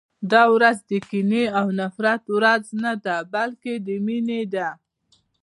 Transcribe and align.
دا 0.31 0.43
ورځ 0.55 0.77
د 0.89 0.91
کینې 1.09 1.43
او 1.59 1.67
د 1.71 1.75
نفرت 1.81 2.21
ورځ 2.35 2.63
نه 2.83 2.93
ده، 3.05 3.15
بلکې 3.33 3.73
د 3.85 3.87
مینې 4.05 4.41
ده. 4.53 4.69